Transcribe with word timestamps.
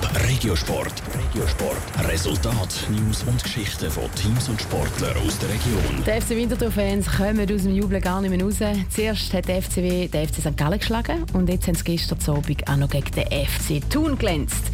Top 0.00 0.10
Regiosport. 0.26 0.92
Regiosport. 1.14 2.08
Resultat, 2.08 2.86
News 2.90 3.22
und 3.24 3.42
Geschichten 3.42 3.90
von 3.90 4.04
Teams 4.14 4.48
und 4.48 4.60
Sportlern 4.60 5.16
aus 5.18 5.38
der 5.38 5.48
Region. 5.50 6.04
Die 6.06 6.20
FC 6.20 6.30
Winterthur-Fans 6.30 7.06
kommen 7.10 7.40
aus 7.52 7.62
dem 7.62 7.74
Jubel 7.74 8.00
gar 8.00 8.20
nicht 8.20 8.30
mehr 8.30 8.42
raus. 8.44 8.56
Zuerst 8.88 9.32
hat 9.32 9.48
der 9.48 9.62
FCW 9.62 10.08
den 10.08 10.28
FC 10.28 10.36
St. 10.40 10.56
Gallen 10.56 10.78
geschlagen 10.78 11.24
und 11.32 11.48
jetzt 11.48 11.66
haben 11.66 11.74
sie 11.74 11.84
gestern 11.84 12.18
Abend 12.26 12.68
auch 12.68 12.76
noch 12.76 12.90
gegen 12.90 13.10
den 13.12 13.24
FC 13.24 13.88
Thun 13.90 14.16
glänzt. 14.16 14.64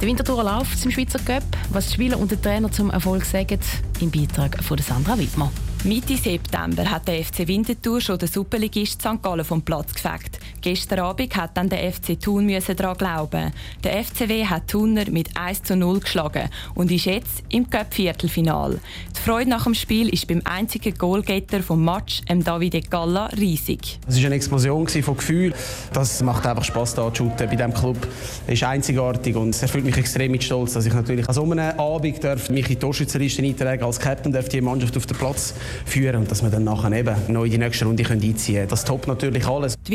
Der 0.00 0.08
Winterthur 0.08 0.42
läuft 0.42 0.84
im 0.84 0.90
Schweizer 0.90 1.18
Cup. 1.20 1.44
Was 1.70 1.88
die 1.88 1.94
Spieler 1.94 2.18
und 2.18 2.30
der 2.30 2.40
Trainer 2.40 2.70
zum 2.70 2.90
Erfolg 2.90 3.24
sagen, 3.24 3.58
im 4.00 4.10
Beitrag 4.10 4.62
von 4.62 4.78
Sandra 4.78 5.18
Wittmer. 5.18 5.50
Mitte 5.84 6.16
September 6.16 6.88
hat 6.88 7.08
der 7.08 7.24
FC 7.24 7.46
Winterthur 7.48 8.00
schon 8.00 8.18
den 8.18 8.28
Superligist 8.28 9.02
St. 9.02 9.20
Gallen 9.20 9.44
vom 9.44 9.62
Platz 9.62 9.94
gefegt. 9.94 10.38
Gestern 10.62 11.00
Abend 11.00 11.34
hat 11.34 11.56
dann 11.56 11.68
der 11.68 11.92
FC 11.92 12.18
Thun 12.20 12.48
daran 12.48 12.96
glauben. 12.96 13.52
Der 13.82 14.04
FCW 14.04 14.46
hat 14.46 14.68
Thuner 14.68 15.10
mit 15.10 15.36
1 15.36 15.64
zu 15.64 15.74
0 15.74 15.98
geschlagen 15.98 16.48
und 16.76 16.92
ist 16.92 17.06
jetzt 17.06 17.42
im 17.48 17.68
Cup-Viertelfinal. 17.68 18.78
Die 19.16 19.20
Freude 19.20 19.50
nach 19.50 19.64
dem 19.64 19.74
Spiel 19.74 20.08
ist 20.08 20.28
beim 20.28 20.40
einzigen 20.44 20.96
Goalgetter 20.96 21.64
vom 21.64 21.84
Match, 21.84 22.20
dem 22.28 22.44
Davide 22.44 22.80
Galla, 22.80 23.26
riesig. 23.36 23.98
Es 24.06 24.18
war 24.18 24.26
eine 24.26 24.36
Explosion 24.36 24.86
von 24.86 25.16
Gefühl. 25.16 25.52
Das 25.92 26.22
macht 26.22 26.46
einfach 26.46 26.62
Spass 26.62 26.94
da 26.94 27.12
zu 27.12 27.24
shooten 27.24 27.48
bei 27.48 27.56
diesem 27.56 27.74
Club. 27.74 27.96
Es 28.46 28.54
ist 28.54 28.62
einzigartig 28.62 29.34
und 29.34 29.50
es 29.50 29.62
erfüllt 29.62 29.84
mich 29.84 29.96
extrem 29.96 30.30
mit 30.30 30.44
Stolz, 30.44 30.74
dass 30.74 30.86
ich 30.86 30.94
natürlich 30.94 31.28
an 31.28 31.34
so 31.34 31.42
einem 31.42 31.76
Abend 31.76 32.22
darf 32.22 32.50
mich 32.50 32.66
in 32.66 32.74
die 32.74 32.76
Torschützenliste 32.76 33.42
eintragen 33.42 33.82
als 33.82 33.98
Captain 33.98 34.30
darf 34.30 34.48
die 34.48 34.60
Mannschaft 34.60 34.96
auf 34.96 35.06
den 35.06 35.16
Platz 35.16 35.54
führen 35.84 36.20
und 36.20 36.30
dass 36.30 36.40
wir 36.40 36.50
dann 36.50 36.62
nachher 36.62 36.92
eben 36.92 37.16
noch 37.32 37.44
in 37.44 37.50
die 37.50 37.58
nächste 37.58 37.84
Runde 37.84 38.08
einziehen 38.08 38.54
können. 38.54 38.68
Das 38.68 38.84
toppt 38.84 39.08
natürlich 39.08 39.44
alles. 39.44 39.74
Die 39.88 39.92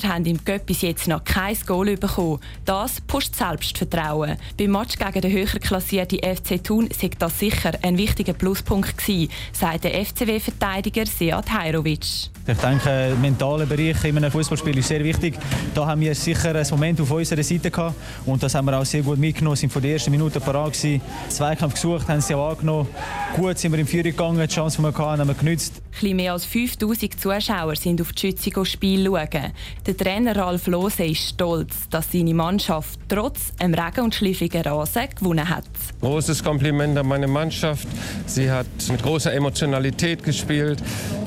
Winterthurer 0.00 0.14
haben 0.14 0.24
im 0.26 0.44
Cup 0.44 0.66
bis 0.66 0.82
jetzt 0.82 1.08
noch 1.08 1.24
kein 1.24 1.56
Goal 1.66 1.96
bekommen. 1.96 2.40
Das 2.64 3.00
pusht 3.00 3.34
Selbstvertrauen. 3.34 4.36
Beim 4.58 4.70
Match 4.70 4.98
gegen 4.98 5.20
den 5.20 5.32
höher 5.32 5.58
klassierten 5.60 6.18
FC 6.18 6.62
Thun 6.62 6.88
sei 6.96 7.10
das 7.18 7.38
sicher 7.38 7.72
ein 7.82 7.96
wichtiger 7.96 8.32
Pluspunkt 8.32 8.96
gewesen, 8.96 9.30
sagt 9.52 9.84
der 9.84 10.04
FCW-Verteidiger 10.04 11.06
Seat 11.06 11.50
Hajrovic. 11.50 12.30
Ich 12.46 12.58
denke, 12.58 12.84
der 12.84 13.14
mentale 13.16 13.66
Bereich 13.66 14.02
in 14.04 14.16
einem 14.16 14.30
Fußballspiel 14.30 14.76
ist 14.78 14.88
sehr 14.88 15.04
wichtig. 15.04 15.38
Da 15.74 15.86
haben 15.86 16.00
wir 16.00 16.14
sicher 16.14 16.54
ein 16.54 16.66
Moment 16.70 17.00
auf 17.00 17.10
unserer 17.10 17.42
Seite 17.42 17.70
gehabt 17.70 17.94
und 18.26 18.42
das 18.42 18.54
haben 18.54 18.64
wir 18.64 18.78
auch 18.78 18.84
sehr 18.84 19.02
gut 19.02 19.18
mitgenommen. 19.18 19.56
Wir 19.56 19.60
sind 19.60 19.72
von 19.72 19.82
der 19.82 19.92
ersten 19.92 20.10
Minute 20.10 20.40
parat 20.40 20.72
gewesen. 20.72 21.00
Zweikampf 21.28 21.74
gesucht, 21.74 22.08
haben 22.08 22.20
sie 22.20 22.34
auch 22.34 22.50
angenommen. 22.50 22.88
Gut 23.36 23.58
sind 23.58 23.72
wir 23.72 23.78
im 23.78 23.86
Führung 23.86 24.04
gegangen, 24.04 24.40
die 24.40 24.52
Chance, 24.52 24.78
die 24.78 24.82
wir 24.82 24.88
hatten, 24.88 25.20
haben 25.20 25.28
wir 25.28 25.34
genützt. 25.34 25.80
Etwas 25.92 26.12
mehr 26.14 26.32
als 26.32 26.44
5000 26.46 27.20
Zuschauer 27.20 27.76
sind 27.76 28.00
auf 28.00 28.12
die 28.12 28.20
Schützung 28.20 28.64
Spiel 28.64 29.04
schauen. 29.04 29.52
Der 29.90 29.96
Trainer 29.96 30.36
Ralf 30.36 30.68
Lose 30.68 31.04
ist 31.04 31.30
stolz, 31.30 31.88
dass 31.90 32.12
seine 32.12 32.32
Mannschaft 32.32 33.00
trotz 33.08 33.52
einem 33.58 33.74
Regen- 33.74 34.04
und 34.04 34.14
schliefrigen 34.14 34.62
Rasen 34.62 35.08
gewonnen 35.18 35.48
hat. 35.48 35.64
Großes 36.00 36.44
Kompliment 36.44 36.96
an 36.96 37.08
meine 37.08 37.26
Mannschaft. 37.26 37.88
Sie 38.24 38.48
hat 38.48 38.68
mit 38.88 39.02
großer 39.02 39.32
Emotionalität 39.32 40.22
gespielt, 40.22 40.80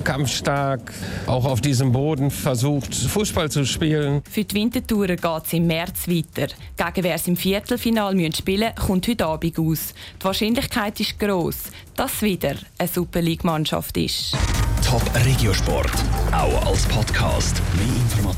kampfstark, 0.06 0.94
auch 1.28 1.44
auf 1.44 1.60
diesem 1.60 1.92
Boden 1.92 2.32
versucht, 2.32 2.96
Fußball 2.96 3.52
zu 3.52 3.66
spielen. 3.66 4.22
Für 4.32 4.46
die 4.46 4.56
Wintertourer 4.56 5.18
geht 5.18 5.46
es 5.46 5.52
im 5.52 5.68
März 5.68 6.08
weiter. 6.08 6.48
Gegen 6.78 7.04
wer 7.04 7.16
es 7.16 7.28
im 7.28 7.36
Viertelfinal 7.36 8.14
spielen 8.34 8.72
müssen, 8.72 8.88
kommt 8.88 9.08
heute 9.10 9.26
Abend 9.26 9.60
aus. 9.60 9.94
Die 10.22 10.24
Wahrscheinlichkeit 10.24 11.02
ist 11.02 11.20
gross, 11.20 11.64
dass 11.98 12.14
es 12.14 12.22
wieder 12.22 12.56
eine 12.78 12.88
Super 12.88 13.22
League-Mannschaft 13.22 13.98
ist. 13.98 14.38
Top 14.86 15.04
Regiosport, 15.26 15.92
auch 16.32 16.66
als 16.66 16.84
Podcast. 16.84 17.62
Mehr 17.76 18.03